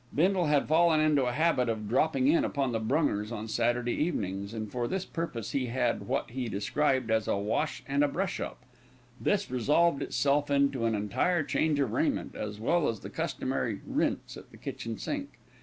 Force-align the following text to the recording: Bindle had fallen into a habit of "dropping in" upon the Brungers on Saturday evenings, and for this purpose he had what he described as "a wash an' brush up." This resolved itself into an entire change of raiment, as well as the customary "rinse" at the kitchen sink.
Bindle 0.15 0.45
had 0.47 0.67
fallen 0.67 0.99
into 0.99 1.27
a 1.27 1.31
habit 1.31 1.69
of 1.69 1.87
"dropping 1.87 2.27
in" 2.27 2.43
upon 2.43 2.71
the 2.71 2.79
Brungers 2.79 3.31
on 3.31 3.47
Saturday 3.47 3.93
evenings, 3.93 4.51
and 4.51 4.71
for 4.71 4.87
this 4.87 5.05
purpose 5.05 5.51
he 5.51 5.67
had 5.67 6.07
what 6.07 6.31
he 6.31 6.47
described 6.49 7.11
as 7.11 7.27
"a 7.27 7.37
wash 7.37 7.83
an' 7.87 7.99
brush 8.11 8.39
up." 8.39 8.57
This 9.19 9.51
resolved 9.51 10.01
itself 10.01 10.49
into 10.49 10.85
an 10.85 10.95
entire 10.95 11.43
change 11.43 11.79
of 11.79 11.91
raiment, 11.91 12.33
as 12.33 12.59
well 12.59 12.89
as 12.89 13.01
the 13.01 13.11
customary 13.11 13.79
"rinse" 13.85 14.35
at 14.37 14.49
the 14.49 14.57
kitchen 14.57 14.97
sink. 14.97 15.37